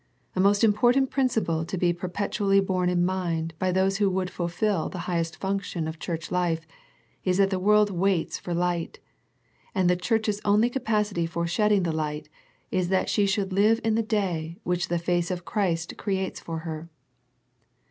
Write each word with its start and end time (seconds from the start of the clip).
A 0.35 0.39
most 0.39 0.63
important 0.63 1.11
principle 1.11 1.63
to 1.63 1.77
be 1.77 1.93
perpetually 1.93 2.59
borne 2.59 2.89
in 2.89 3.05
mind 3.05 3.53
by 3.59 3.71
those 3.71 3.97
who 3.97 4.09
would 4.09 4.31
fulfil 4.31 4.89
the 4.89 4.97
highest 5.05 5.37
function 5.37 5.87
of 5.87 5.99
Church 5.99 6.31
life 6.31 6.65
is 7.23 7.37
that 7.37 7.51
the 7.51 7.59
world 7.59 7.91
waits 7.91 8.39
for 8.39 8.51
light, 8.51 8.97
and 9.75 9.87
the 9.87 9.95
Church's 9.95 10.41
only 10.43 10.71
capacity 10.71 11.27
for 11.27 11.45
shedding 11.45 11.83
the 11.83 11.91
light, 11.91 12.29
yj 12.73 12.79
is 12.79 12.89
that 12.89 13.09
she 13.09 13.27
should 13.27 13.53
live 13.53 13.79
in 13.83 13.93
the 13.93 14.01
day 14.01 14.57
which 14.63 14.87
the 14.87 14.95
^ace 14.97 15.29
of 15.29 15.45
Christ 15.45 15.95
creates 15.97 16.39
for 16.39 16.57
her. 16.65 16.89